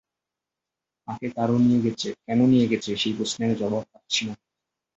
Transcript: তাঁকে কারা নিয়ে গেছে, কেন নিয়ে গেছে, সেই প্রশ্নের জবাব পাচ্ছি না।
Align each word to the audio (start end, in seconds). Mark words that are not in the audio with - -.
তাঁকে 1.07 1.27
কারা 1.29 1.55
নিয়ে 1.59 1.79
গেছে, 1.85 2.09
কেন 2.25 2.39
নিয়ে 2.45 2.67
গেছে, 2.67 2.91
সেই 2.95 3.13
প্রশ্নের 3.13 3.51
জবাব 3.57 3.83
পাচ্ছি 3.91 4.21
না। 4.27 4.33